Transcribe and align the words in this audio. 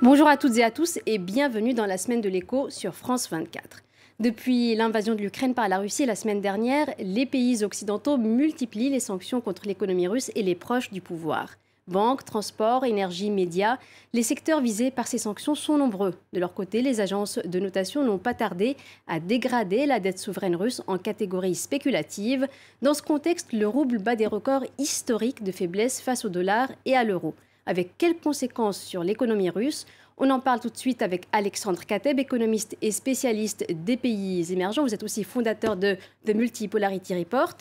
Bonjour 0.00 0.28
à 0.28 0.36
toutes 0.36 0.56
et 0.56 0.62
à 0.62 0.70
tous 0.70 1.00
et 1.06 1.18
bienvenue 1.18 1.74
dans 1.74 1.84
la 1.84 1.98
semaine 1.98 2.20
de 2.20 2.28
l'écho 2.28 2.70
sur 2.70 2.94
France 2.94 3.28
24. 3.30 3.82
Depuis 4.20 4.76
l'invasion 4.76 5.16
de 5.16 5.20
l'Ukraine 5.20 5.54
par 5.54 5.68
la 5.68 5.78
Russie 5.78 6.06
la 6.06 6.14
semaine 6.14 6.40
dernière, 6.40 6.86
les 7.00 7.26
pays 7.26 7.64
occidentaux 7.64 8.16
multiplient 8.16 8.90
les 8.90 9.00
sanctions 9.00 9.40
contre 9.40 9.66
l'économie 9.66 10.06
russe 10.06 10.30
et 10.36 10.44
les 10.44 10.54
proches 10.54 10.92
du 10.92 11.00
pouvoir. 11.00 11.56
Banques, 11.88 12.24
transports, 12.24 12.84
énergie, 12.84 13.28
médias, 13.28 13.78
les 14.12 14.22
secteurs 14.22 14.60
visés 14.60 14.92
par 14.92 15.08
ces 15.08 15.18
sanctions 15.18 15.56
sont 15.56 15.78
nombreux. 15.78 16.14
De 16.32 16.38
leur 16.38 16.54
côté, 16.54 16.80
les 16.80 17.00
agences 17.00 17.40
de 17.44 17.58
notation 17.58 18.04
n'ont 18.04 18.18
pas 18.18 18.34
tardé 18.34 18.76
à 19.08 19.18
dégrader 19.18 19.84
la 19.84 19.98
dette 19.98 20.20
souveraine 20.20 20.54
russe 20.54 20.80
en 20.86 20.98
catégorie 20.98 21.56
spéculative. 21.56 22.46
Dans 22.82 22.94
ce 22.94 23.02
contexte, 23.02 23.52
le 23.52 23.66
rouble 23.66 23.98
bat 23.98 24.14
des 24.14 24.28
records 24.28 24.64
historiques 24.78 25.42
de 25.42 25.50
faiblesse 25.50 26.00
face 26.00 26.24
au 26.24 26.28
dollar 26.28 26.70
et 26.84 26.94
à 26.94 27.02
l'euro. 27.02 27.34
Avec 27.68 27.98
quelles 27.98 28.16
conséquences 28.16 28.80
sur 28.80 29.04
l'économie 29.04 29.50
russe 29.50 29.84
On 30.16 30.30
en 30.30 30.40
parle 30.40 30.58
tout 30.58 30.70
de 30.70 30.76
suite 30.78 31.02
avec 31.02 31.26
Alexandre 31.32 31.84
Kateb, 31.84 32.18
économiste 32.18 32.78
et 32.80 32.90
spécialiste 32.90 33.66
des 33.68 33.98
pays 33.98 34.50
émergents. 34.50 34.84
Vous 34.84 34.94
êtes 34.94 35.02
aussi 35.02 35.22
fondateur 35.22 35.76
de 35.76 35.98
The 36.24 36.34
Multipolarity 36.34 37.14
Report. 37.14 37.52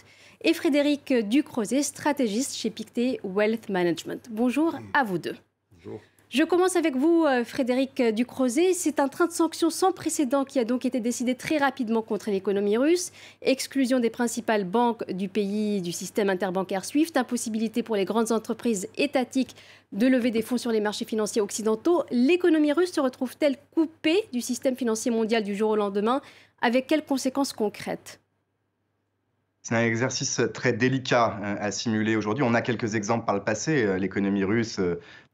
Et 0.42 0.54
Frédéric 0.54 1.14
Ducrozet, 1.14 1.84
stratégiste 1.84 2.56
chez 2.56 2.70
Pictet 2.70 3.20
Wealth 3.26 3.68
Management. 3.68 4.28
Bonjour 4.32 4.78
à 4.94 5.04
vous 5.04 5.18
deux. 5.18 5.36
Bonjour. 5.74 6.00
Je 6.30 6.44
commence 6.44 6.76
avec 6.76 6.98
vous, 6.98 7.24
euh, 7.24 7.46
Frédéric 7.46 8.02
Ducrozet. 8.02 8.74
C'est 8.74 9.00
un 9.00 9.08
train 9.08 9.28
de 9.28 9.32
sanctions 9.32 9.70
sans 9.70 9.94
précédent 9.94 10.44
qui 10.44 10.60
a 10.60 10.66
donc 10.66 10.84
été 10.84 11.00
décidé 11.00 11.36
très 11.36 11.58
rapidement 11.58 12.02
contre 12.02 12.30
l'économie 12.30 12.76
russe. 12.76 13.14
Exclusion 13.42 14.02
des 14.02 14.10
principales 14.10 14.66
banques 14.66 15.10
du 15.10 15.30
pays 15.30 15.82
du 15.82 15.94
système 15.94 16.30
interbancaire 16.30 16.84
SWIFT, 16.84 17.16
impossibilité 17.16 17.82
pour 17.82 17.96
les 17.96 18.04
grandes 18.04 18.34
entreprises 18.34 18.90
étatiques 18.98 19.56
de 19.94 20.06
lever 20.06 20.32
des 20.32 20.42
fonds 20.42 20.58
sur 20.58 20.74
les 20.74 20.82
marchés 20.82 21.06
financiers 21.06 21.42
occidentaux. 21.42 22.04
L'économie 22.12 22.74
russe 22.74 22.92
se 22.92 23.00
retrouve-t-elle 23.00 23.56
coupée 23.74 24.28
du 24.34 24.42
système 24.42 24.76
financier 24.76 25.12
mondial 25.12 25.46
du 25.46 25.56
jour 25.56 25.70
au 25.70 25.76
lendemain? 25.78 26.22
Avec 26.62 26.88
quelles 26.88 27.06
conséquences 27.06 27.54
concrètes? 27.54 28.20
C'est 29.62 29.76
un 29.76 29.84
exercice 29.84 30.42
très 30.54 30.74
délicat 30.74 31.40
euh, 31.44 31.56
à 31.60 31.72
simuler 31.72 32.16
aujourd'hui. 32.16 32.44
On 32.44 32.54
a 32.54 32.62
quelques 32.62 32.96
exemples 32.96 33.26
par 33.26 33.36
le 33.36 33.44
passé. 33.44 33.84
Euh, 33.84 33.98
l'économie 33.98 34.44
russe 34.44 34.80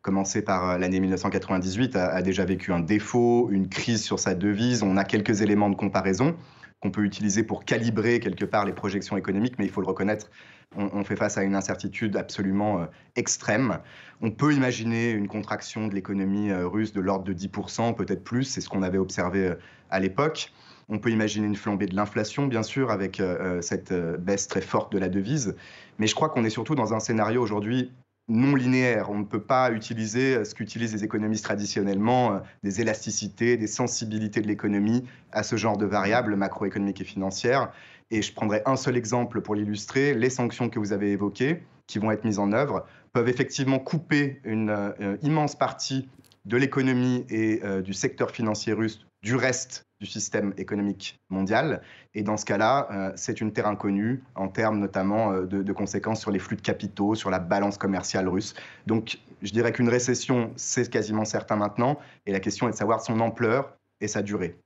commencé 0.03 0.41
par 0.41 0.69
euh, 0.69 0.77
l'année 0.77 0.99
1998, 0.99 1.95
a, 1.95 2.21
déjà 2.21 2.45
vécu 2.45 2.71
un 2.71 2.81
défaut, 2.81 3.49
une 3.49 3.69
crise 3.69 4.03
sur 4.03 4.19
sa 4.19 4.35
devise. 4.35 4.83
On 4.83 4.97
a 4.97 5.05
quelques 5.05 5.41
éléments 5.41 5.69
de 5.69 5.75
comparaison 5.75 6.35
qu'on 6.81 6.91
peut 6.91 7.05
utiliser 7.05 7.43
pour 7.43 7.63
calibrer 7.63 8.19
quelque 8.19 8.43
part 8.43 8.65
les 8.65 8.73
projections 8.73 9.15
économiques, 9.15 9.55
mais 9.57 9.65
il 9.65 9.71
faut 9.71 9.79
le 9.79 9.87
reconnaître, 9.87 10.29
on, 10.75 11.03
fait 11.05 11.15
face 11.15 11.37
à 11.37 11.43
une 11.43 11.55
incertitude 11.55 12.17
absolument 12.17 12.81
euh, 12.81 12.85
extrême. 13.15 13.79
On 14.21 14.31
peut 14.31 14.53
imaginer 14.53 15.11
une 15.11 15.29
contraction 15.29 15.87
de 15.87 15.95
l'économie 15.95 16.51
euh, 16.51 16.67
russe 16.67 16.91
de 16.91 16.99
l'ordre 16.99 17.23
de 17.23 17.33
10%, 17.33 17.95
peut-être 17.95 18.23
plus, 18.25 18.43
c'est 18.43 18.59
ce 18.59 18.67
qu'on 18.67 18.83
avait 18.83 18.97
observé 18.97 19.53
à 19.89 19.99
l'époque. 20.01 20.51
On 20.89 20.99
peut 20.99 21.11
imaginer 21.11 21.47
une 21.47 21.55
flambée 21.55 21.85
de 21.85 21.95
l'inflation, 21.95 22.47
bien 22.47 22.63
sûr, 22.63 22.91
avec 22.91 23.21
cette 23.61 23.93
baisse 23.93 24.47
très 24.47 24.61
forte 24.61 24.91
de 24.91 24.97
la 24.97 25.09
devise. 25.09 25.55
Mais 25.97 26.07
je 26.07 26.15
crois 26.15 26.29
qu'on 26.29 26.43
est 26.43 26.49
surtout 26.49 26.75
dans 26.75 26.93
un 26.93 26.99
scénario 26.99 27.41
aujourd'hui 27.41 27.91
non 28.27 28.55
linéaire. 28.55 29.09
On 29.09 29.19
ne 29.19 29.25
peut 29.25 29.41
pas 29.41 29.71
utiliser 29.71 30.35
euh, 30.35 30.45
ce 30.45 30.55
qu'utilisent 30.55 30.93
les 30.93 31.03
économistes 31.03 31.43
traditionnellement, 31.43 32.33
euh, 32.33 32.39
des 32.63 32.81
élasticités, 32.81 33.57
des 33.57 33.67
sensibilités 33.67 34.41
de 34.41 34.47
l'économie 34.47 35.03
à 35.31 35.43
ce 35.43 35.55
genre 35.55 35.77
de 35.77 35.85
variables 35.85 36.35
macroéconomiques 36.35 37.01
et 37.01 37.05
financières. 37.05 37.71
Et 38.11 38.21
je 38.21 38.33
prendrai 38.33 38.61
un 38.65 38.75
seul 38.75 38.95
exemple 38.95 39.41
pour 39.41 39.55
l'illustrer. 39.55 40.13
Les 40.13 40.29
sanctions 40.29 40.69
que 40.69 40.79
vous 40.79 40.93
avez 40.93 41.11
évoquées, 41.11 41.63
qui 41.87 41.99
vont 41.99 42.11
être 42.11 42.23
mises 42.23 42.39
en 42.39 42.51
œuvre, 42.53 42.85
peuvent 43.11 43.27
effectivement 43.27 43.79
couper 43.79 44.39
une 44.43 44.69
euh, 44.69 45.17
immense 45.21 45.55
partie 45.55 46.07
de 46.45 46.57
l'économie 46.57 47.25
et 47.29 47.61
du 47.85 47.93
secteur 47.93 48.31
financier 48.31 48.73
russe 48.73 49.05
du 49.21 49.37
reste 49.37 49.85
du 50.03 50.09
système 50.09 50.53
économique 50.57 51.19
mondial. 51.29 51.81
Et 52.13 52.23
dans 52.23 52.37
ce 52.37 52.45
cas-là, 52.45 52.87
euh, 52.91 53.11
c'est 53.15 53.39
une 53.39 53.53
terre 53.53 53.67
inconnue 53.67 54.21
en 54.35 54.49
termes 54.49 54.79
notamment 54.79 55.31
euh, 55.31 55.45
de, 55.45 55.63
de, 55.63 55.73
conséquences 55.73 56.19
sur 56.19 56.29
les 56.29 56.39
flux 56.39 56.57
de 56.57 56.61
capitaux, 56.61 57.15
sur 57.15 57.29
la 57.29 57.39
balance 57.39 57.77
commerciale 57.77 58.27
russe. 58.27 58.53
Donc 58.85 59.19
je 59.41 59.51
dirais 59.51 59.71
qu'une 59.71 59.89
récession, 59.89 60.51
c'est 60.57 60.89
quasiment 60.89 61.25
certain 61.25 61.55
maintenant. 61.55 61.97
Et 62.25 62.31
la 62.31 62.39
question 62.39 62.67
est 62.67 62.71
de 62.71 62.75
savoir 62.75 63.01
son 63.01 63.19
ampleur 63.21 63.77
et 64.01 64.07
sa 64.07 64.21
durée. 64.21 64.57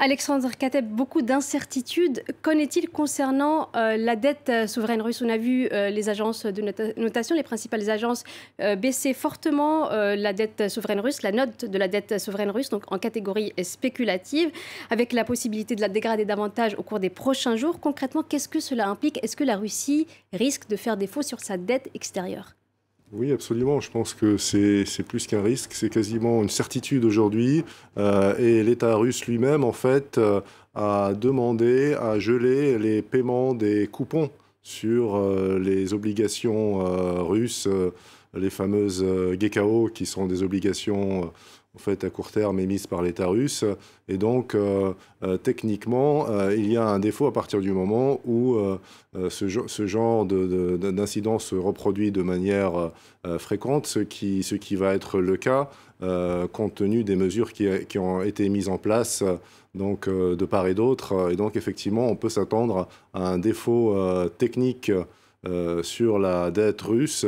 Alexandre 0.00 0.50
Kateb, 0.56 0.86
beaucoup 0.86 1.22
d'incertitudes. 1.22 2.22
Qu'en 2.42 2.52
est-il 2.52 2.88
concernant 2.88 3.68
euh, 3.74 3.96
la 3.96 4.14
dette 4.14 4.48
euh, 4.48 4.66
souveraine 4.68 5.02
russe? 5.02 5.22
On 5.22 5.28
a 5.28 5.36
vu 5.36 5.68
euh, 5.72 5.90
les 5.90 6.08
agences 6.08 6.46
de 6.46 6.62
notation, 6.96 7.34
les 7.34 7.42
principales 7.42 7.90
agences, 7.90 8.22
baisser 8.78 9.12
fortement 9.12 9.90
la 9.90 10.32
dette 10.32 10.68
souveraine 10.68 11.00
russe, 11.00 11.22
la 11.22 11.32
note 11.32 11.64
de 11.64 11.78
la 11.78 11.88
dette 11.88 12.18
souveraine 12.20 12.50
russe, 12.50 12.68
donc 12.68 12.84
en 12.92 12.98
catégorie 12.98 13.52
spéculative, 13.62 14.50
avec 14.90 15.12
la 15.12 15.24
possibilité 15.24 15.74
de 15.74 15.80
la 15.80 15.88
dégrader 15.88 16.24
davantage 16.24 16.74
au 16.78 16.82
cours 16.82 17.00
des 17.00 17.10
prochains 17.10 17.56
jours. 17.56 17.80
Concrètement, 17.80 18.22
qu'est-ce 18.22 18.48
que 18.48 18.60
cela 18.60 18.88
implique? 18.88 19.18
Est-ce 19.22 19.36
que 19.36 19.44
la 19.44 19.56
Russie 19.56 20.06
risque 20.32 20.68
de 20.68 20.76
faire 20.76 20.96
défaut 20.96 21.22
sur 21.22 21.40
sa 21.40 21.56
dette 21.56 21.88
extérieure? 21.94 22.57
Oui, 23.12 23.32
absolument. 23.32 23.80
Je 23.80 23.90
pense 23.90 24.12
que 24.12 24.36
c'est 24.36 24.84
plus 25.06 25.26
qu'un 25.26 25.42
risque, 25.42 25.72
c'est 25.72 25.88
quasiment 25.88 26.42
une 26.42 26.50
certitude 26.50 27.04
aujourd'hui. 27.04 27.64
Euh, 27.96 28.36
et 28.38 28.62
l'État 28.62 28.94
russe 28.96 29.24
lui-même, 29.26 29.64
en 29.64 29.72
fait, 29.72 30.18
euh, 30.18 30.40
a 30.74 31.14
demandé 31.14 31.94
à 31.94 32.18
geler 32.18 32.78
les 32.78 33.00
paiements 33.00 33.54
des 33.54 33.86
coupons 33.86 34.30
sur 34.62 35.16
euh, 35.16 35.58
les 35.58 35.94
obligations 35.94 37.24
russes, 37.26 37.66
les 38.34 38.50
fameuses 38.50 39.02
GKO, 39.02 39.88
qui 39.88 40.04
sont 40.04 40.26
des 40.26 40.42
obligations 40.42 41.32
en 41.78 41.80
fait, 41.80 42.02
à 42.02 42.10
court 42.10 42.32
terme 42.32 42.58
émises 42.58 42.88
par 42.88 43.02
l'État 43.02 43.28
russe. 43.28 43.64
Et 44.08 44.16
donc, 44.16 44.56
euh, 44.56 44.92
euh, 45.22 45.36
techniquement, 45.36 46.28
euh, 46.28 46.52
il 46.56 46.72
y 46.72 46.76
a 46.76 46.84
un 46.84 46.98
défaut 46.98 47.26
à 47.26 47.32
partir 47.32 47.60
du 47.60 47.70
moment 47.70 48.20
où 48.26 48.56
ce, 49.30 49.86
genre 49.86 50.26
d'incident 50.26 51.38
se 51.38 51.54
reproduit 51.54 52.10
de 52.10 52.22
manière 52.22 52.90
fréquente, 53.38 53.86
ce 53.86 54.00
qui, 54.00 54.42
ce 54.42 54.56
qui 54.56 54.74
va 54.74 54.94
être 54.94 55.20
le 55.20 55.36
cas 55.36 55.70
compte 56.52 56.74
tenu 56.76 57.04
des 57.04 57.16
mesures 57.16 57.52
qui, 57.52 57.68
qui, 57.88 57.98
ont 57.98 58.22
été 58.22 58.48
mises 58.48 58.68
en 58.68 58.78
place 58.78 59.22
donc, 59.74 60.08
de 60.08 60.44
part 60.44 60.66
et 60.66 60.74
d'autre. 60.74 61.30
Et 61.30 61.36
donc, 61.36 61.56
effectivement, 61.56 62.08
on 62.08 62.16
peut 62.16 62.28
s'attendre 62.28 62.88
à 63.14 63.28
un 63.28 63.38
défaut 63.38 63.96
technique 64.38 64.90
sur 65.82 66.18
la 66.18 66.50
dette 66.50 66.82
russe 66.82 67.26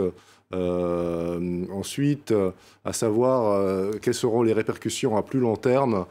euh, 0.52 1.64
ensuite, 1.72 2.32
euh, 2.32 2.50
à 2.84 2.92
savoir 2.92 3.52
euh, 3.52 3.92
quelles 4.02 4.14
seront 4.14 4.42
les 4.42 4.52
répercussions 4.52 5.16
à 5.16 5.22
plus 5.22 5.38
long 5.38 5.56
terme, 5.56 6.06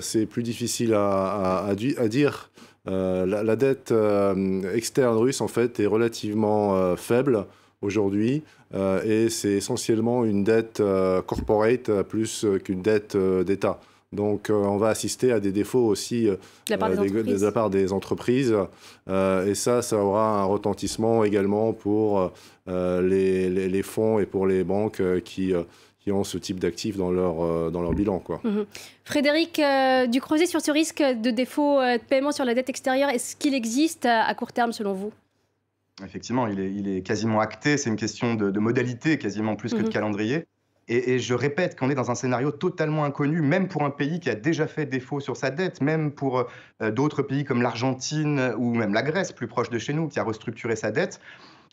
c'est 0.00 0.26
plus 0.26 0.42
difficile 0.42 0.94
à, 0.94 1.72
dire. 1.76 2.50
La, 2.86 3.56
dette 3.56 3.92
externe 4.74 5.16
russe, 5.16 5.40
en 5.40 5.48
fait, 5.48 5.80
est 5.80 5.86
relativement 5.86 6.96
faible 6.96 7.46
aujourd'hui. 7.82 8.42
et 8.74 9.28
c'est 9.28 9.52
essentiellement 9.52 10.24
une 10.24 10.44
dette 10.44 10.82
corporate 11.26 12.02
plus 12.02 12.46
qu'une 12.64 12.82
dette 12.82 13.16
d'État. 13.16 13.80
Donc, 14.12 14.50
on 14.50 14.76
va 14.76 14.88
assister 14.88 15.32
à 15.32 15.40
des 15.40 15.52
défauts 15.52 15.86
aussi 15.86 16.26
de, 16.26 16.38
la 16.68 17.52
part 17.52 17.70
des 17.70 17.92
entreprises. 17.92 18.54
et 19.08 19.54
ça, 19.54 19.82
ça 19.82 19.96
aura 19.98 20.40
un 20.40 20.44
retentissement 20.44 21.24
également 21.24 21.72
pour 21.72 22.32
euh, 22.68 23.00
les, 23.00 23.82
fonds 23.82 24.18
et 24.18 24.26
pour 24.26 24.46
les 24.46 24.64
banques 24.64 25.00
euh, 25.00 25.20
qui 25.20 25.54
euh, 25.54 25.62
qui 26.00 26.10
ont 26.10 26.24
ce 26.24 26.38
type 26.38 26.60
d'actifs 26.60 26.96
dans 26.96 27.10
leur, 27.10 27.72
dans 27.72 27.82
leur 27.82 27.92
bilan. 27.92 28.20
Quoi. 28.20 28.40
Mhm. 28.44 28.64
Frédéric 29.02 29.60
du 30.04 30.08
Ducreuset, 30.08 30.46
sur 30.46 30.60
ce 30.60 30.70
risque 30.70 31.02
de 31.02 31.30
défaut 31.30 31.80
de 31.80 31.98
paiement 31.98 32.30
sur 32.30 32.44
la 32.44 32.54
dette 32.54 32.68
extérieure, 32.68 33.10
est-ce 33.10 33.34
qu'il 33.34 33.54
existe 33.54 34.06
à, 34.06 34.32
court 34.34 34.52
terme 34.52 34.70
selon 34.70 34.92
vous? 34.92 35.12
Effectivement, 36.04 36.46
il 36.46 36.60
est, 36.60 36.72
il 36.72 36.88
est, 36.88 37.00
quasiment 37.00 37.40
acté. 37.40 37.76
C'est 37.76 37.90
une 37.90 37.96
question 37.96 38.36
de, 38.36 38.56
modalité 38.60 39.18
quasiment 39.18 39.56
plus 39.56 39.72
que 39.72 39.78
de 39.78 39.86
mhm. 39.86 39.88
calendrier. 39.88 40.46
Et, 40.86 41.18
je 41.18 41.34
répète 41.34 41.76
qu'on 41.76 41.90
est 41.90 41.96
dans 41.96 42.12
un 42.12 42.14
scénario 42.14 42.52
totalement 42.52 43.02
inconnu, 43.02 43.40
même 43.40 43.66
pour 43.66 43.82
un 43.82 43.90
pays 43.90 44.20
qui 44.20 44.30
a 44.30 44.36
déjà 44.36 44.68
fait 44.68 44.86
défaut 44.86 45.18
sur 45.18 45.36
sa 45.36 45.50
dette, 45.50 45.80
même 45.80 46.12
pour 46.12 46.46
d'autres 46.80 47.22
pays 47.22 47.42
comme 47.42 47.62
l'Argentine 47.62 48.54
ou 48.58 48.72
même 48.72 48.94
la 48.94 49.02
Grèce, 49.02 49.32
plus 49.32 49.48
proche 49.48 49.70
de 49.70 49.78
chez 49.80 49.92
nous, 49.92 50.06
qui 50.06 50.20
a 50.20 50.22
restructuré 50.22 50.76
sa 50.76 50.92
dette 50.92 51.20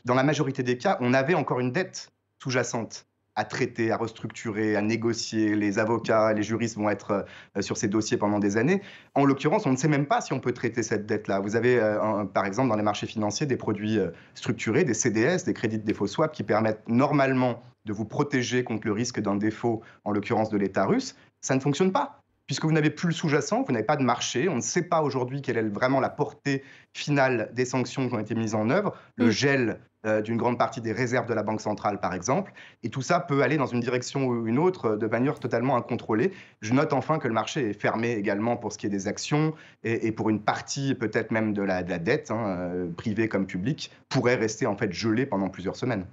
dans 0.06 0.16
la 0.16 0.24
majorité 0.24 0.64
des 0.64 0.78
cas, 0.78 0.98
on 1.00 1.14
avait 1.14 1.34
encore 1.34 1.60
une 1.60 1.72
dette 1.72 2.12
sous-jacente 2.42 3.08
à 3.36 3.46
traiter, 3.46 3.92
à 3.92 3.98
restructurer, 3.98 4.76
à 4.76 4.82
négocier. 4.82 5.56
Les 5.56 5.80
avocats, 5.80 6.34
les 6.34 6.44
juristes 6.44 6.78
vont 6.78 6.90
être 6.90 7.26
euh, 7.58 7.62
sur 7.62 7.78
ces 7.78 7.88
dossiers 7.88 8.18
pendant 8.18 8.40
des 8.40 8.58
années. 8.58 8.82
En 9.16 9.26
l'occurrence, 9.26 9.66
on 9.66 9.72
ne 9.72 9.78
sait 9.78 9.88
même 9.88 10.06
pas 10.06 10.22
si 10.22 10.34
on 10.34 10.40
peut 10.40 10.52
traiter 10.52 10.84
cette 10.84 11.06
dette-là. 11.06 11.40
Vous 11.40 11.56
avez, 11.56 11.80
euh, 11.80 12.26
par 12.26 12.46
exemple, 12.46 12.70
dans 12.70 12.76
les 12.76 12.84
marchés 12.84 13.08
financiers, 13.08 13.48
des 13.48 13.58
produits 13.58 13.98
euh, 13.98 14.12
structurés, 14.36 14.84
des 14.84 14.94
CDS, 14.94 15.46
des 15.46 15.54
crédits 15.54 15.80
de 15.80 15.86
défaut 15.86 16.06
swap, 16.06 16.32
qui 16.32 16.44
permettent 16.44 16.88
normalement 16.88 17.64
de 17.86 17.94
vous 17.94 18.06
protéger 18.06 18.64
contre 18.64 18.86
le 18.86 18.94
risque 18.94 19.20
d'un 19.20 19.36
défaut, 19.36 19.82
en 20.04 20.12
l'occurrence 20.12 20.50
de 20.50 20.58
l'État 20.58 20.86
russe. 20.86 21.16
Ça 21.42 21.56
ne 21.56 21.60
fonctionne 21.60 21.92
pas 21.92 22.20
puisque 22.46 22.66
vous 22.66 22.72
n'avez 22.74 22.90
plus 22.90 23.08
le 23.08 23.14
sous-jacent, 23.14 23.64
vous 23.64 23.72
n'avez 23.72 23.86
pas 23.86 23.96
de 23.96 24.04
marché, 24.04 24.50
on 24.50 24.58
ne 24.58 24.62
sait 24.62 24.84
pas 24.84 25.02
aujourd'hui 25.02 25.42
quelle 25.42 25.58
est 25.58 25.70
vraiment 25.70 26.00
la 26.00 26.10
portée 26.10 26.64
finale 26.94 27.50
des 27.54 27.66
sanctions 27.66 28.10
qui 28.10 28.14
ont 28.14 28.20
été 28.20 28.36
mises 28.36 28.54
en 28.54 28.70
œuvre. 28.70 28.94
Le 29.16 29.28
mm. 29.28 29.32
gel 29.32 29.80
d'une 30.24 30.38
grande 30.38 30.58
partie 30.58 30.82
des 30.82 30.92
réserves 30.92 31.28
de 31.28 31.34
la 31.34 31.44
Banque 31.44 31.62
centrale, 31.62 32.00
par 32.00 32.14
exemple. 32.14 32.54
Et 32.84 32.90
tout 32.90 33.02
ça 33.02 33.20
peut 33.20 33.42
aller 33.42 33.58
dans 33.58 33.66
une 33.66 33.80
direction 33.80 34.26
ou 34.26 34.48
une 34.48 34.60
autre 34.60 34.96
de 34.96 35.08
manière 35.08 35.40
totalement 35.40 35.78
incontrôlée. 35.78 36.32
Je 36.62 36.74
note 36.74 36.94
enfin 36.94 37.20
que 37.20 37.28
le 37.28 37.34
marché 37.34 37.70
est 37.70 37.80
fermé 37.80 38.12
également 38.14 38.58
pour 38.58 38.74
ce 38.74 38.78
qui 38.78 38.86
est 38.86 38.90
des 38.90 39.08
actions 39.08 39.54
et, 39.84 40.12
pour 40.12 40.30
une 40.30 40.42
partie 40.42 40.96
peut-être 40.96 41.32
même 41.32 41.54
de 41.54 41.62
la, 41.62 41.84
dette, 41.84 42.32
hein, 42.32 42.46
euh, 42.48 42.88
privée 42.96 43.28
comme 43.28 43.46
publique, 43.46 43.92
pourrait 44.10 44.36
rester 44.36 44.66
en 44.66 44.76
fait 44.76 44.92
gelée 44.92 45.26
pendant 45.26 45.50
plusieurs 45.50 45.76
semaines. 45.76 46.06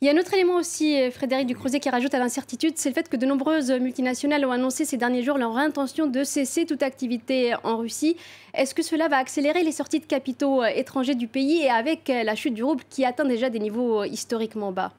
Il 0.00 0.06
y 0.06 0.10
a 0.10 0.14
un 0.14 0.18
autre 0.18 0.32
élément 0.32 0.56
aussi, 0.56 1.10
Frédéric 1.10 1.46
Ducrozet, 1.46 1.80
qui 1.80 1.90
rajoute 1.90 2.14
à 2.14 2.18
l'incertitude, 2.18 2.74
c'est 2.76 2.88
le 2.88 2.94
fait 2.94 3.08
que 3.08 3.16
de 3.16 3.26
nombreuses 3.26 3.70
multinationales 3.70 4.44
ont 4.44 4.50
annoncé 4.50 4.84
ces 4.84 4.96
derniers 4.96 5.22
jours 5.22 5.38
leur 5.38 5.56
intention 5.56 6.06
de 6.06 6.24
cesser 6.24 6.64
toute 6.64 6.82
activité 6.82 7.54
en 7.62 7.76
Russie. 7.76 8.16
Est-ce 8.54 8.74
que 8.74 8.82
cela 8.82 9.08
va 9.08 9.18
accélérer 9.18 9.62
les 9.62 9.72
sorties 9.72 10.00
de 10.00 10.06
capitaux 10.06 10.64
étrangers 10.64 11.14
du 11.14 11.26
pays 11.26 11.62
et 11.62 11.70
avec 11.70 12.08
la 12.08 12.34
chute 12.34 12.54
du 12.54 12.64
rouble 12.64 12.84
qui 12.88 13.04
atteint 13.04 13.24
des 13.50 13.58
niveaux 13.58 14.02
euh, 14.02 14.06
historiquement 14.06 14.72
bas 14.72 14.92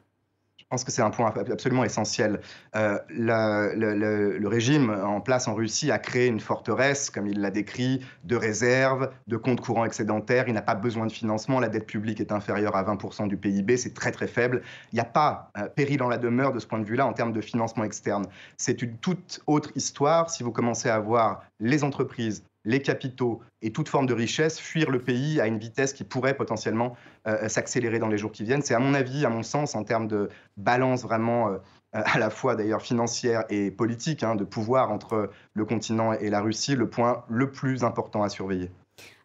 je 0.68 0.72
pense 0.72 0.84
que 0.84 0.92
c'est 0.92 1.02
un 1.02 1.12
point 1.12 1.34
absolument 1.50 1.86
essentiel. 1.86 2.42
Euh, 2.76 3.00
le, 3.08 4.48
régime 4.50 4.90
en 4.90 5.22
place 5.22 5.48
en 5.48 5.54
Russie 5.54 5.92
a 5.92 5.98
créé 5.98 6.28
une 6.28 6.42
forteresse, 6.42 7.10
comme 7.10 7.26
il 7.26 7.40
l'a 7.40 7.52
décrit, 7.52 8.02
de 8.26 8.36
réserves, 8.36 9.10
de 9.28 9.38
comptes 9.38 9.62
courants 9.62 9.86
excédentaires. 9.86 10.50
Il 10.50 10.54
n'a 10.54 10.62
pas 10.62 10.76
besoin 10.76 11.06
de 11.06 11.12
financement. 11.14 11.62
La 11.62 11.70
dette 11.70 11.86
publique 11.86 12.20
est 12.20 12.34
inférieure 12.34 12.76
à 12.76 12.84
20% 12.84 13.30
du 13.30 13.38
PIB. 13.38 13.78
C'est 13.78 13.94
très, 13.94 14.12
très 14.12 14.28
faible. 14.28 14.62
Il 14.92 14.96
n'y 14.96 15.00
a 15.00 15.06
pas 15.06 15.52
euh, 15.58 15.70
péril 15.70 16.04
en 16.04 16.10
la 16.10 16.18
demeure 16.18 16.52
de 16.52 16.60
ce 16.60 16.68
point 16.68 16.80
de 16.80 16.86
vue-là 16.86 17.06
en 17.08 17.14
termes 17.14 17.32
de 17.32 17.40
financement 17.40 17.86
externe. 17.86 18.26
C'est 18.58 18.82
une 18.82 18.98
toute 18.98 19.40
autre 19.48 19.72
histoire 19.76 20.30
si 20.30 20.44
vous 20.44 20.52
commencez 20.52 20.90
à 20.90 21.00
voir 21.00 21.44
les 21.62 21.86
entreprises 21.86 22.44
les 22.66 22.82
capitaux 22.82 23.42
et 23.62 23.72
toute 23.72 23.90
forme 23.90 24.08
de 24.08 24.14
richesse 24.14 24.60
fuir 24.60 24.90
le 24.92 25.02
pays 25.02 25.40
à 25.40 25.48
une 25.48 25.58
vitesse 25.58 25.94
qui 25.94 26.04
pourrait 26.04 26.36
potentiellement 26.36 26.96
euh, 27.28 27.48
s'accélérer 27.48 28.00
dans 28.00 28.08
les 28.08 28.18
jours 28.18 28.32
qui 28.32 28.44
viennent. 28.44 28.62
C'est 28.62 28.76
à 28.76 28.80
mon 28.80 28.94
avis, 28.94 29.26
à 29.26 29.30
mon 29.30 29.44
sens, 29.44 29.76
en 29.76 29.84
termes 29.84 30.08
de 30.08 30.30
balance 30.58 31.04
vraiment 31.04 31.50
euh, 31.50 31.58
à 31.94 32.20
la 32.20 32.30
fois 32.30 32.56
d'ailleurs 32.56 32.82
financière 32.82 33.46
et 33.50 33.72
politique, 33.72 34.24
hein, 34.24 34.36
de 34.36 34.44
pouvoir 34.44 34.92
entre 34.92 35.30
le 35.54 35.66
continent 35.66 36.14
et 36.14 36.30
la 36.30 36.42
Russie, 36.42 36.76
le 36.76 36.90
point 36.90 37.24
le 37.30 37.50
plus 37.52 37.84
important 37.84 38.24
à 38.24 38.30
surveiller. 38.30 38.70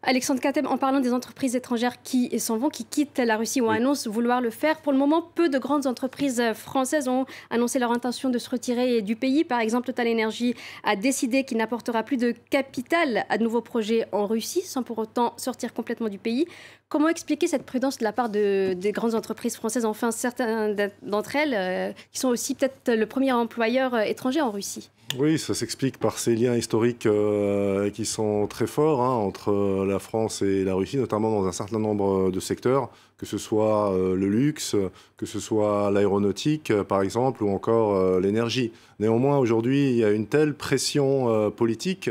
Alexandre 0.05 0.41
Katem, 0.41 0.67
en 0.67 0.77
parlant 0.77 0.99
des 0.99 1.13
entreprises 1.13 1.55
étrangères 1.55 2.01
qui 2.03 2.37
s'en 2.37 2.57
vont, 2.57 2.67
qui 2.67 2.83
quittent 2.83 3.19
la 3.19 3.37
Russie 3.37 3.61
ou 3.61 3.69
annoncent 3.69 4.09
vouloir 4.09 4.41
le 4.41 4.49
faire, 4.49 4.81
pour 4.81 4.91
le 4.91 4.97
moment, 4.97 5.21
peu 5.21 5.47
de 5.47 5.57
grandes 5.57 5.87
entreprises 5.87 6.43
françaises 6.55 7.07
ont 7.07 7.25
annoncé 7.49 7.79
leur 7.79 7.91
intention 7.91 8.29
de 8.29 8.37
se 8.37 8.49
retirer 8.49 9.01
du 9.01 9.15
pays. 9.15 9.45
Par 9.45 9.61
exemple, 9.61 9.87
Total 9.87 10.09
Energy 10.09 10.55
a 10.83 10.97
décidé 10.97 11.45
qu'il 11.45 11.57
n'apportera 11.57 12.03
plus 12.03 12.17
de 12.17 12.33
capital 12.49 13.25
à 13.29 13.37
de 13.37 13.43
nouveaux 13.43 13.61
projets 13.61 14.05
en 14.11 14.25
Russie, 14.25 14.61
sans 14.61 14.83
pour 14.83 14.97
autant 14.97 15.33
sortir 15.37 15.73
complètement 15.73 16.09
du 16.09 16.17
pays. 16.17 16.47
Comment 16.89 17.07
expliquer 17.07 17.47
cette 17.47 17.65
prudence 17.65 17.97
de 17.97 18.03
la 18.03 18.11
part 18.11 18.29
de, 18.29 18.73
des 18.73 18.91
grandes 18.91 19.15
entreprises 19.15 19.55
françaises, 19.55 19.85
enfin 19.85 20.11
certaines 20.11 20.91
d'entre 21.01 21.35
elles, 21.37 21.55
euh, 21.55 21.91
qui 22.11 22.19
sont 22.19 22.27
aussi 22.27 22.55
peut-être 22.55 22.93
le 22.93 23.05
premier 23.05 23.31
employeur 23.31 23.95
euh, 23.95 24.01
étranger 24.01 24.41
en 24.41 24.51
Russie? 24.51 24.91
Oui, 25.17 25.37
ça 25.37 25.53
s'explique 25.53 25.99
par 25.99 26.17
ces 26.17 26.35
liens 26.35 26.55
historiques 26.55 27.05
euh, 27.05 27.89
qui 27.91 28.05
sont 28.05 28.47
très 28.47 28.67
forts 28.67 29.01
hein, 29.01 29.13
entre 29.13 29.85
la 29.85 29.92
France 29.99 30.41
et 30.41 30.63
la 30.63 30.73
Russie, 30.73 30.97
notamment 30.97 31.31
dans 31.31 31.47
un 31.47 31.51
certain 31.51 31.79
nombre 31.79 32.31
de 32.31 32.39
secteurs, 32.39 32.89
que 33.17 33.25
ce 33.25 33.37
soit 33.37 33.91
euh, 33.91 34.15
le 34.15 34.27
luxe, 34.27 34.75
que 35.17 35.25
ce 35.25 35.39
soit 35.39 35.91
l'aéronautique, 35.91 36.73
par 36.83 37.01
exemple, 37.01 37.43
ou 37.43 37.49
encore 37.49 38.19
l'énergie. 38.19 38.71
Néanmoins, 38.99 39.37
aujourd'hui, 39.37 39.89
il 39.89 39.95
y 39.95 40.03
a 40.03 40.11
une 40.11 40.27
telle 40.27 40.53
pression 40.53 41.51
politique 41.51 42.09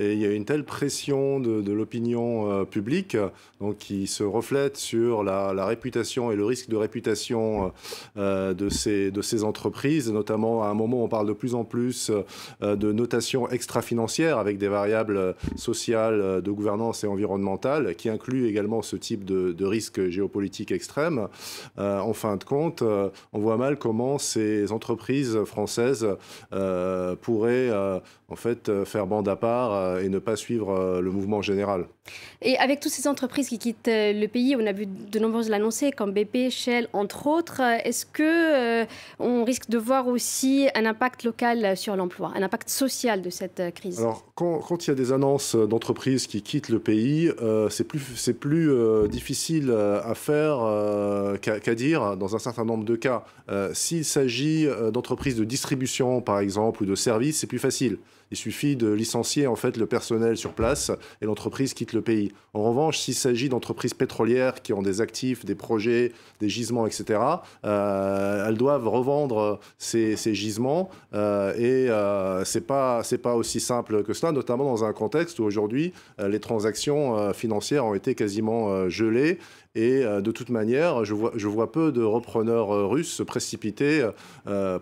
et 0.00 0.14
il 0.14 0.18
y 0.18 0.24
a 0.24 0.32
une 0.32 0.46
telle 0.46 0.64
pression 0.64 1.40
de, 1.40 1.72
l'opinion 1.72 2.50
euh, 2.50 2.64
publique 2.64 3.16
donc, 3.60 3.76
qui 3.76 4.06
se 4.06 4.24
reflète 4.24 4.78
sur 4.78 5.22
la, 5.22 5.66
réputation 5.66 6.32
et 6.32 6.36
le 6.36 6.44
risque 6.44 6.70
de 6.70 6.76
réputation 6.76 7.72
euh, 8.16 8.54
de, 8.54 8.68
ces, 8.70 9.44
entreprises. 9.44 10.10
Notamment, 10.10 10.64
à 10.64 10.68
un 10.68 10.74
moment, 10.74 11.04
on 11.04 11.08
parle 11.08 11.28
de 11.28 11.34
plus 11.34 11.54
en 11.54 11.64
plus 11.64 12.10
euh, 12.62 12.76
de 12.76 12.92
notation 12.92 13.48
extra-financière 13.50 14.38
avec 14.38 14.56
des 14.56 14.68
variables 14.68 15.34
sociales, 15.56 16.40
de 16.40 16.50
gouvernance 16.50 17.04
et 17.04 17.06
environnementale, 17.06 17.94
qui 17.94 18.08
incluent 18.08 18.46
également 18.46 18.80
ce 18.80 18.96
type 18.96 19.24
de, 19.24 19.52
de 19.52 19.64
risque 19.66 20.08
géopolitique 20.08 20.72
extrême. 20.72 21.28
en 21.76 22.12
fin 22.14 22.36
de 22.36 22.44
compte, 22.44 22.82
on 22.82 23.38
voit 23.38 23.58
mal 23.58 23.78
comment 23.78 24.18
ces 24.18 24.72
entreprises 24.72 25.44
françaises 25.44 26.06
pourraient 27.20 27.70
en 28.28 28.36
fait 28.36 28.84
faire 28.84 29.06
bande 29.06 29.28
à 29.28 29.36
part 29.36 29.89
et 29.98 30.08
ne 30.08 30.18
pas 30.18 30.36
suivre 30.36 30.70
euh, 30.70 31.00
le 31.00 31.10
mouvement 31.10 31.42
général. 31.42 31.86
Et 32.42 32.56
avec 32.58 32.80
toutes 32.80 32.92
ces 32.92 33.08
entreprises 33.08 33.48
qui 33.48 33.58
quittent 33.58 33.88
euh, 33.88 34.12
le 34.12 34.26
pays, 34.28 34.56
on 34.56 34.66
a 34.66 34.72
vu 34.72 34.86
de 34.86 35.18
nombreuses 35.18 35.48
l'annoncer, 35.48 35.92
comme 35.92 36.12
BP, 36.12 36.50
Shell, 36.50 36.88
entre 36.92 37.26
autres, 37.26 37.60
euh, 37.60 37.78
est-ce 37.84 38.06
que 38.06 38.86
on 39.18 39.44
risque 39.44 39.68
de 39.68 39.78
voir 39.78 40.08
aussi 40.08 40.68
un 40.74 40.86
impact 40.86 41.24
local 41.24 41.76
sur 41.76 41.96
l'emploi, 41.96 42.32
un 42.34 42.42
impact 42.42 42.68
social 42.68 43.22
de 43.22 43.30
cette 43.30 43.62
crise? 43.74 44.00
Alors, 44.00 44.24
quand, 44.34 44.58
quand, 44.58 44.86
il 44.86 44.90
y 44.90 44.92
a 44.92 44.96
des 44.96 45.12
annonces 45.12 45.54
d'entreprises 45.54 46.26
qui 46.26 46.42
quittent 46.42 46.68
le 46.68 46.78
pays, 46.78 47.30
c'est 47.68 47.84
plus, 47.84 48.00
c'est 48.16 48.34
plus 48.34 48.72
difficile 49.08 49.70
à 49.70 50.14
faire 50.14 50.58
qu'à 51.40 51.74
dire 51.74 52.16
dans 52.16 52.34
un 52.36 52.38
certain 52.38 52.64
nombre 52.64 52.84
de 52.84 52.96
cas. 52.96 53.24
S'il 53.72 54.04
s'agit 54.04 54.66
d'entreprises 54.92 55.36
de 55.36 55.44
distribution, 55.44 56.20
par 56.20 56.40
exemple, 56.40 56.82
ou 56.82 56.86
de 56.86 56.94
services, 56.94 57.38
c'est 57.38 57.46
plus 57.46 57.58
facile. 57.58 57.98
Il 58.30 58.36
suffit 58.36 58.76
de 58.76 58.88
licencier 58.88 59.46
en 59.46 59.56
fait 59.56 59.76
le 59.76 59.86
personnel 59.86 60.36
sur 60.36 60.52
place 60.52 60.92
et 61.20 61.26
l'entreprise 61.26 61.74
quitte 61.74 61.92
le 61.92 62.00
pays. 62.00 62.32
En 62.54 62.62
revanche, 62.62 62.98
s'il 62.98 63.14
s'agit 63.14 63.48
d'entreprises 63.48 63.94
pétrolières 63.94 64.62
qui 64.62 64.72
ont 64.72 64.82
des 64.82 65.00
actifs, 65.00 65.44
des 65.44 65.56
projets, 65.56 66.12
des 66.38 66.48
gisements, 66.48 66.86
etc., 66.86 67.20
euh, 67.64 68.48
elles 68.48 68.56
doivent 68.56 68.88
revendre 68.88 69.58
ces, 69.78 70.16
gisements 70.34 70.90
euh, 71.12 71.52
et 71.54 71.90
euh, 71.90 72.44
c'est 72.44 72.66
pas 72.66 73.02
c'est 73.02 73.18
pas 73.18 73.34
aussi 73.34 73.58
simple 73.58 74.04
que 74.04 74.12
cela, 74.12 74.30
notamment 74.32 74.64
dans 74.64 74.84
un 74.84 74.92
contexte 74.92 75.38
où 75.40 75.44
aujourd'hui 75.44 75.92
les 76.18 76.40
transactions 76.40 77.32
financières 77.32 77.84
ont 77.84 77.94
été 77.94 78.14
quasiment 78.14 78.88
gelées 78.88 79.38
et 79.74 80.02
de 80.02 80.30
toute 80.30 80.48
manière, 80.48 81.04
je 81.04 81.14
vois, 81.14 81.32
je 81.36 81.46
vois 81.46 81.70
peu 81.70 81.92
de 81.92 82.02
repreneurs 82.02 82.88
russes 82.90 83.12
se 83.12 83.22
précipiter 83.22 84.08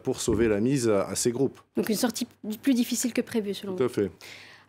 pour 0.02 0.20
sauver 0.20 0.48
la 0.48 0.60
mise 0.60 0.88
à 0.88 1.14
ces 1.14 1.30
groupes. 1.30 1.60
Donc 1.76 1.88
une 1.88 1.96
sortie 1.96 2.26
plus 2.62 2.74
difficile 2.74 3.12
que 3.12 3.20
prévu, 3.20 3.54
selon 3.54 3.72
vous. 3.72 3.78
Tout 3.78 3.84
à 3.84 3.88
fait. 3.88 4.10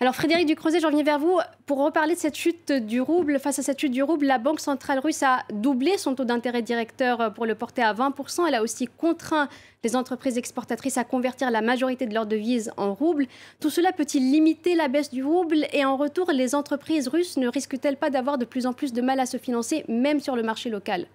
Alors 0.01 0.15
Frédéric 0.15 0.47
Ducrozet, 0.47 0.79
je 0.79 0.85
reviens 0.85 1.03
vers 1.03 1.19
vous. 1.19 1.39
Pour 1.65 1.83
reparler 1.83 2.15
de 2.15 2.19
cette 2.19 2.37
chute 2.37 2.71
du 2.71 3.01
rouble, 3.01 3.37
face 3.37 3.59
à 3.59 3.63
cette 3.63 3.81
chute 3.81 3.91
du 3.91 4.01
rouble, 4.01 4.27
la 4.27 4.37
Banque 4.37 4.61
centrale 4.61 4.99
russe 4.99 5.23
a 5.23 5.43
doublé 5.51 5.97
son 5.97 6.15
taux 6.15 6.23
d'intérêt 6.23 6.61
directeur 6.61 7.33
pour 7.33 7.45
le 7.45 7.53
porter 7.53 7.81
à 7.81 7.93
20%. 7.93 8.47
Elle 8.47 8.55
a 8.55 8.63
aussi 8.63 8.87
contraint 8.87 9.49
les 9.83 9.97
entreprises 9.97 10.37
exportatrices 10.37 10.97
à 10.97 11.03
convertir 11.03 11.51
la 11.51 11.59
majorité 11.59 12.06
de 12.06 12.13
leurs 12.13 12.27
devises 12.27 12.71
en 12.77 12.94
roubles. 12.94 13.27
Tout 13.59 13.69
cela 13.69 13.91
peut-il 13.91 14.31
limiter 14.31 14.75
la 14.75 14.87
baisse 14.87 15.11
du 15.11 15.21
rouble? 15.21 15.68
Et 15.73 15.83
en 15.83 15.97
retour, 15.97 16.31
les 16.31 16.56
entreprises 16.56 17.09
russes 17.09 17.35
ne 17.35 17.49
risquent-elles 17.49 17.97
pas 17.97 18.09
d'avoir 18.09 18.37
de 18.37 18.45
plus 18.45 18.68
en 18.68 18.71
plus 18.71 18.94
de 18.94 19.01
mal 19.01 19.19
à 19.19 19.25
se 19.25 19.35
financer, 19.35 19.83
même 19.89 20.21
sur 20.21 20.37
le 20.37 20.44
marché 20.44 20.69
local? 20.69 21.07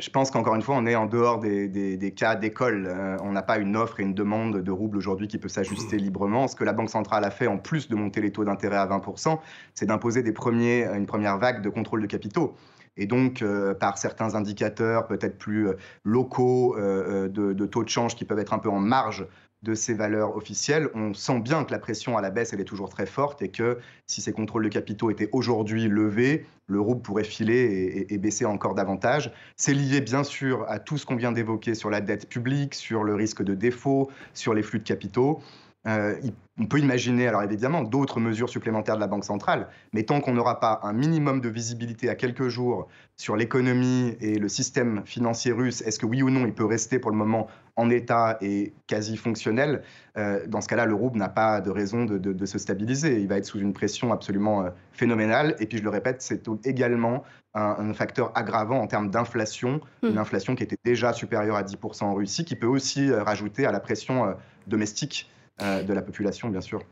Je 0.00 0.10
pense 0.10 0.30
qu'encore 0.30 0.54
une 0.54 0.62
fois, 0.62 0.76
on 0.76 0.86
est 0.86 0.94
en 0.94 1.06
dehors 1.06 1.38
des, 1.38 2.14
cas 2.16 2.34
d'école. 2.34 2.86
Euh, 2.88 3.16
on 3.22 3.32
n'a 3.32 3.42
pas 3.42 3.58
une 3.58 3.76
offre 3.76 4.00
et 4.00 4.02
une 4.02 4.14
demande 4.14 4.62
de 4.62 4.70
roubles 4.70 4.96
aujourd'hui 4.96 5.28
qui 5.28 5.38
peut 5.38 5.48
s'ajuster 5.48 5.96
librement. 5.98 6.48
Ce 6.48 6.56
que 6.56 6.64
la 6.64 6.72
Banque 6.72 6.90
centrale 6.90 7.24
a 7.24 7.30
fait, 7.30 7.46
en 7.46 7.58
plus 7.58 7.88
de 7.88 7.94
monter 7.94 8.20
les 8.20 8.32
taux 8.32 8.44
d'intérêt 8.44 8.76
à 8.76 8.86
20%, 8.86 9.38
c'est 9.74 9.86
d'imposer 9.86 10.24
une 10.26 11.06
première 11.06 11.38
vague 11.38 11.62
de 11.62 11.68
contrôle 11.68 12.02
de 12.02 12.06
capitaux. 12.06 12.54
Et 12.96 13.06
donc, 13.06 13.42
euh, 13.42 13.72
par 13.74 13.98
certains 13.98 14.34
indicateurs 14.34 15.06
peut-être 15.06 15.38
plus 15.38 15.68
euh, 15.68 15.76
locaux 16.04 16.76
de, 16.76 17.28
de, 17.28 17.66
taux 17.66 17.84
de 17.84 17.88
change 17.88 18.16
qui 18.16 18.24
peuvent 18.24 18.38
être 18.38 18.52
un 18.52 18.58
peu 18.58 18.68
en 18.68 18.80
marge 18.80 19.26
de 19.62 19.74
ces 19.74 19.92
valeurs 19.92 20.36
officielles, 20.36 20.88
on 20.94 21.12
sent 21.12 21.40
bien 21.40 21.64
que 21.64 21.72
la 21.72 21.78
pression 21.78 22.16
à 22.16 22.22
la 22.22 22.30
baisse, 22.30 22.52
elle 22.52 22.60
est 22.60 22.64
toujours 22.64 22.88
très 22.88 23.04
forte 23.04 23.42
et 23.42 23.48
que 23.48 23.78
si 24.06 24.22
ces 24.22 24.32
contrôles 24.32 24.64
de 24.64 24.68
capitaux 24.68 25.10
étaient 25.10 25.28
aujourd'hui 25.32 25.86
levés, 25.88 26.46
le 26.66 26.80
rouble 26.80 27.02
pourrait 27.02 27.24
filer 27.24 28.06
et, 28.08 28.18
baisser 28.18 28.46
encore 28.46 28.74
davantage. 28.74 29.32
C'est 29.56 29.74
lié 29.74 30.00
bien 30.00 30.24
sûr 30.24 30.64
à 30.68 30.78
tout 30.78 30.96
ce 30.96 31.04
qu'on 31.04 31.16
vient 31.16 31.32
d'évoquer 31.32 31.74
sur 31.74 31.90
la 31.90 32.00
dette 32.00 32.28
publique, 32.28 32.74
sur 32.74 33.04
le 33.04 33.14
risque 33.14 33.42
de 33.42 33.54
défaut, 33.54 34.10
sur 34.32 34.54
les 34.54 34.62
flux 34.62 34.78
de 34.78 34.84
capitaux. 34.84 35.40
Euh, 35.86 36.14
on 36.58 36.66
peut 36.66 36.78
imaginer, 36.78 37.26
alors 37.26 37.42
évidemment, 37.42 37.82
d'autres 37.82 38.20
mesures 38.20 38.50
supplémentaires 38.50 38.96
de 38.96 39.00
la 39.00 39.06
Banque 39.06 39.24
centrale, 39.24 39.68
mais 39.94 40.02
tant 40.02 40.20
qu'on 40.20 40.34
n'aura 40.34 40.60
pas 40.60 40.80
un 40.82 40.92
minimum 40.92 41.40
de 41.40 41.48
visibilité 41.48 42.10
à 42.10 42.14
quelques 42.14 42.48
jours 42.48 42.86
sur 43.16 43.34
l'économie 43.34 44.14
et 44.20 44.38
le 44.38 44.48
système 44.48 45.02
financier 45.06 45.52
russe, 45.52 45.80
est-ce 45.82 45.98
que 45.98 46.04
oui 46.04 46.22
ou 46.22 46.28
non 46.28 46.44
il 46.44 46.52
peut 46.52 46.66
rester 46.66 46.98
pour 46.98 47.10
le 47.10 47.16
moment 47.16 47.46
en 47.80 47.90
état 47.90 48.38
et 48.40 48.72
quasi 48.86 49.16
fonctionnel, 49.16 49.82
euh, 50.16 50.46
dans 50.46 50.60
ce 50.60 50.68
cas-là, 50.68 50.86
le 50.86 50.94
rouble 50.94 51.18
n'a 51.18 51.28
pas 51.28 51.60
de 51.60 51.70
raison 51.70 52.04
de, 52.04 52.46
se 52.46 52.58
stabiliser. 52.58 53.20
Il 53.20 53.28
va 53.28 53.38
être 53.38 53.46
sous 53.46 53.58
une 53.58 53.72
pression 53.72 54.12
absolument 54.12 54.62
euh, 54.62 54.70
phénoménale. 54.92 55.56
Et 55.58 55.66
puis, 55.66 55.78
je 55.78 55.82
le 55.82 55.90
répète, 55.90 56.22
c'est 56.22 56.46
également 56.64 57.24
un, 57.54 57.92
facteur 57.94 58.30
aggravant 58.36 58.78
en 58.80 58.86
termes 58.86 59.10
d'inflation, 59.10 59.80
mmh. 60.02 60.06
une 60.06 60.18
inflation 60.18 60.54
qui 60.54 60.62
était 60.62 60.78
déjà 60.84 61.12
supérieure 61.12 61.56
à 61.56 61.62
10% 61.62 62.04
en 62.04 62.14
Russie, 62.14 62.44
qui 62.44 62.54
peut 62.54 62.68
aussi 62.68 63.12
rajouter 63.12 63.66
à 63.66 63.72
la 63.72 63.80
pression 63.80 64.36
domestique 64.68 65.28
euh, 65.62 65.82
de 65.82 65.92
la 65.92 66.00
population, 66.00 66.48
bien 66.48 66.62
sûr. 66.62 66.82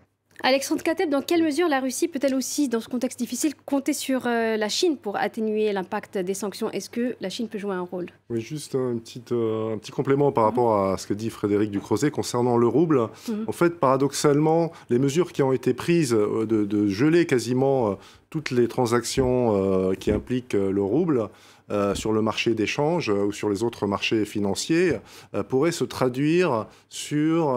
Alexandre 0.43 0.83
Kateb, 0.85 1.11
dans 1.11 1.21
quelle 1.21 1.43
mesure 1.43 1.69
la 1.69 1.81
Russie 1.81 2.07
peut-elle 2.07 2.35
aussi, 2.35 2.69
dans 2.69 2.81
ce 2.81 2.89
contexte 2.89 3.19
difficile, 3.19 3.55
compter 3.67 3.93
sur 3.93 4.27
euh, 4.27 4.57
la 4.57 4.69
Chine 4.69 4.97
pour 4.97 5.17
atténuer 5.17 5.73
l'impact 5.73 6.17
des 6.17 6.35
sanctions? 6.35 6.71
Est-ce 6.71 6.89
que 6.89 7.17
la 7.21 7.29
Chine 7.29 7.49
peut 7.49 7.59
jouer 7.59 7.75
un 7.75 7.83
rôle? 7.83 8.07
Oui, 8.31 8.41
juste 8.41 8.77
un 8.77 8.97
petit, 8.99 9.23
euh, 9.33 9.75
un 9.75 9.79
petit 9.79 9.91
complément 9.91 10.31
par 10.31 10.45
rapport 10.45 10.77
à 10.77 10.97
ce 10.97 11.09
que 11.09 11.15
dit 11.15 11.31
Frédéric 11.31 11.73
Ducrozet 11.73 12.13
concernant 12.13 12.57
le 12.57 12.69
rouble. 12.69 13.09
Mhm. 13.29 13.45
En 13.49 13.53
fait, 13.53 13.81
paradoxalement, 13.81 14.71
les 14.91 15.01
mesures 15.01 15.33
qui 15.33 15.43
ont 15.43 15.53
été 15.53 15.75
prises 15.75 16.15
euh, 16.15 16.47
de, 16.47 16.87
geler 16.87 17.27
quasiment 17.27 17.99
toutes 18.31 18.51
les 18.51 18.69
transactions 18.69 19.93
qui 19.99 20.11
impliquent 20.11 20.55
le 20.55 20.83
rouble, 20.83 21.29
sur 21.95 22.13
le 22.13 22.23
marché 22.23 22.55
d'échange 22.55 23.11
ou 23.11 23.33
sur 23.33 23.51
les 23.51 23.63
autres 23.63 23.87
marchés 23.87 24.25
financiers 24.25 24.99
pourraient 25.49 25.73
se 25.73 25.85
traduire 25.85 26.67
sur 26.89 27.51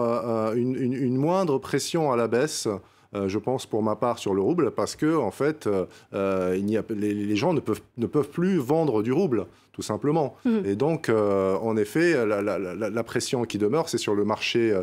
une, 0.54 1.16
moindre 1.16 1.58
pression 1.58 2.12
à 2.12 2.16
la 2.16 2.28
baisse 2.28 2.68
euh, 3.14 3.28
je 3.28 3.38
pense 3.38 3.66
pour 3.66 3.82
ma 3.82 3.94
part 3.96 4.18
sur 4.18 4.34
le 4.34 4.40
rouble, 4.40 4.70
parce 4.70 4.96
que 4.96 5.16
en 5.16 5.30
fait, 5.30 5.66
euh, 5.66 5.84
euh, 6.14 6.56
les, 6.90 7.36
gens 7.36 7.52
ne 7.52 7.60
peuvent, 7.60 7.82
ne 7.98 8.06
peuvent 8.06 8.30
plus 8.30 8.56
vendre 8.56 9.02
du 9.02 9.12
rouble 9.12 9.46
tout 9.72 9.82
simplement. 9.82 10.36
Mhm. 10.44 10.62
Et 10.66 10.76
donc, 10.76 11.10
en 11.10 11.76
effet, 11.76 12.14
la, 12.26 13.02
pression 13.02 13.44
qui 13.44 13.58
demeure, 13.58 13.88
c'est 13.88 13.98
sur 13.98 14.14
le 14.14 14.24
marché 14.24 14.74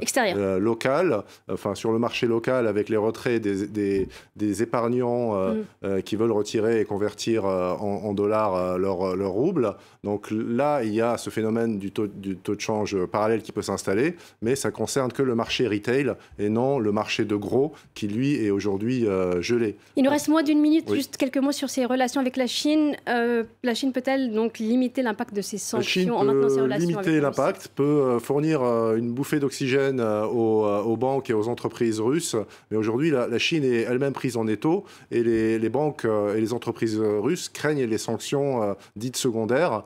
local, 0.59 1.23
enfin 1.51 1.75
sur 1.75 1.91
le 1.91 1.99
marché 1.99 2.27
local 2.27 2.67
avec 2.67 2.89
les 2.89 2.97
retraits 2.97 3.41
des, 3.41 4.07
des, 4.35 4.63
épargnants 4.63 5.33
mhm. 5.83 6.01
qui 6.01 6.15
veulent 6.15 6.31
retirer 6.31 6.81
et 6.81 6.85
convertir 6.85 7.45
en, 7.45 8.13
dollars 8.13 8.77
leur, 8.77 9.15
leur 9.15 9.31
rouble. 9.31 9.75
Donc 10.03 10.31
là, 10.31 10.83
il 10.83 10.93
y 10.93 11.01
a 11.01 11.17
ce 11.17 11.29
phénomène 11.29 11.77
du 11.77 11.91
taux, 11.91 12.07
du 12.07 12.35
taux 12.35 12.55
de 12.55 12.61
change 12.61 12.97
parallèle 13.05 13.41
qui 13.41 13.51
peut 13.51 13.61
s'installer, 13.61 14.15
mais 14.41 14.55
ça 14.55 14.71
concerne 14.71 15.11
que 15.11 15.23
le 15.23 15.35
marché 15.35 15.67
retail 15.67 16.13
et 16.37 16.49
non 16.49 16.79
le 16.79 16.91
marché 16.91 17.25
de 17.25 17.35
gros 17.35 17.73
qui, 17.93 18.07
lui, 18.07 18.35
est 18.35 18.51
aujourd'hui 18.51 19.05
euh, 19.05 19.41
gelé. 19.41 19.75
Il 19.95 20.03
nous 20.03 20.09
reste 20.09 20.27
moins 20.27 20.43
d'une 20.43 20.61
minute, 20.61 20.91
juste 20.93 21.17
quelques 21.17 21.37
mots 21.37 21.51
sur 21.51 21.69
ses 21.69 21.85
relations 21.85 22.21
avec 22.21 22.37
la 22.37 22.47
Chine. 22.47 22.95
Euh, 23.07 23.43
la 23.63 23.73
Chine 23.73 23.91
peut-elle 23.91 24.31
donc 24.31 24.59
limiter 24.59 24.78
l'impact 25.03 25.33
de 25.33 25.41
ces 25.41 25.57
sanctions 25.57 26.17
en 26.17 26.23
maintenant 26.23 26.49
ses 26.49 26.61
relations 26.61 26.87
limiter 26.87 27.19
l'impact, 27.19 27.69
peut 27.75 27.83
euh, 27.83 28.19
fournir 28.19 28.61
une 28.61 29.11
bouffée 29.11 29.39
d'oxygène 29.39 30.01
aux, 30.01 30.97
banques 30.97 31.29
et 31.29 31.33
aux 31.33 31.47
entreprises 31.47 31.99
russes, 31.99 32.35
mais 32.71 32.77
aujourd'hui 32.77 33.11
la, 33.11 33.39
Chine 33.39 33.63
est 33.63 33.81
elle-même 33.81 34.13
prise 34.13 34.35
en 34.35 34.47
étau 34.47 34.83
et 35.11 35.23
les, 35.23 35.69
banques 35.69 36.05
et 36.05 36.41
les 36.41 36.53
entreprises 36.53 36.99
russes 36.99 37.47
craignent 37.49 37.85
les 37.85 37.97
sanctions 37.97 38.75
dites 38.95 39.15
secondaires 39.15 39.83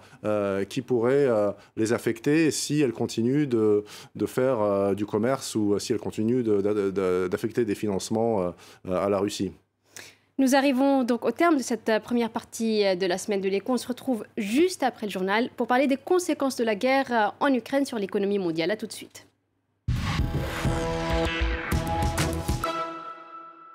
qui 0.70 0.82
pourraient 0.82 1.30
les 1.78 1.94
affecter 1.94 2.50
si 2.52 2.82
elles 2.82 2.94
continuent 2.94 3.48
de, 3.48 3.84
de 4.16 4.26
faire 4.26 4.96
du 4.96 5.06
commerce 5.06 5.56
ou 5.56 5.78
si 5.80 5.94
elles 5.94 6.00
continuent 6.00 6.44
d'affecter 6.44 7.66
des 7.66 7.76
financements 7.76 8.54
euh, 8.88 9.06
à 9.06 9.10
la 9.10 9.20
Russie. 9.20 9.52
Nous 10.40 10.56
arrivons 10.56 11.04
donc 11.04 11.26
au 11.26 11.32
terme 11.32 11.58
de 11.58 11.62
cette 11.62 11.90
euh, 11.90 12.00
première 12.00 12.32
partie 12.32 12.84
euh, 12.86 12.96
de 12.96 13.06
la 13.06 13.20
semaine 13.20 13.40
de 13.40 13.50
l'écho. 13.50 13.72
On 13.72 13.78
se 13.78 13.88
retrouve 13.88 14.26
juste 14.36 14.82
après 14.82 15.06
le 15.06 15.12
journal 15.12 15.50
pour 15.56 15.68
parler 15.68 15.86
des 15.86 15.98
conséquences 15.98 16.56
de 16.56 16.64
la 16.64 16.74
guerre 16.74 17.36
en 17.40 17.54
Ukraine 17.54 17.86
sur 17.86 18.00
l'économie 18.00 18.40
mondiale. 18.40 18.72
A 18.72 18.78
tout 18.78 18.88
de 18.88 18.94
suite. 18.94 19.28